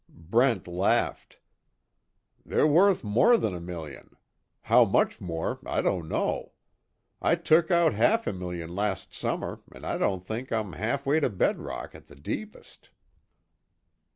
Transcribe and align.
Brent 0.09 0.65
laughed: 0.67 1.39
"They're 2.43 2.65
worth 2.65 3.03
more 3.03 3.37
than 3.37 3.53
a 3.53 3.61
million. 3.61 4.15
How 4.63 4.83
much 4.83 5.21
more 5.21 5.59
I 5.63 5.83
don't 5.83 6.09
know. 6.09 6.53
I 7.21 7.35
took 7.35 7.69
out 7.69 7.91
a 7.93 7.97
half 7.97 8.25
a 8.25 8.33
million 8.33 8.73
last 8.73 9.13
summer, 9.13 9.59
and 9.71 9.85
I 9.85 9.99
don't 9.99 10.25
think 10.25 10.51
I'm 10.51 10.73
half 10.73 11.05
way 11.05 11.19
to 11.19 11.29
bed 11.29 11.59
rock 11.59 11.93
at 11.93 12.07
the 12.07 12.15
deepest." 12.15 12.89